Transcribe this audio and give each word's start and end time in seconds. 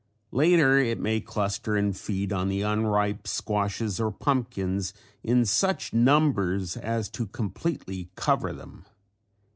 Later 0.31 0.79
it 0.79 0.99
may 0.99 1.21
cluster 1.21 1.75
and 1.75 1.95
feed 1.95 2.33
on 2.33 2.49
the 2.49 2.63
unripe 2.63 3.27
squashes 3.27 3.99
or 3.99 4.09
pumpkins 4.11 4.95
in 5.23 5.45
such 5.45 5.93
numbers 5.93 6.75
as 6.75 7.07
to 7.09 7.27
completely 7.27 8.09
cover 8.15 8.51
them. 8.51 8.83